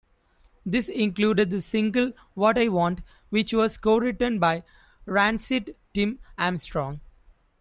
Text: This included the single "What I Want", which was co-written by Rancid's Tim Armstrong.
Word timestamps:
This 0.65 0.89
included 0.89 1.51
the 1.51 1.61
single 1.61 2.13
"What 2.33 2.57
I 2.57 2.69
Want", 2.69 3.01
which 3.29 3.53
was 3.53 3.77
co-written 3.77 4.39
by 4.39 4.63
Rancid's 5.05 5.73
Tim 5.93 6.17
Armstrong. 6.39 7.01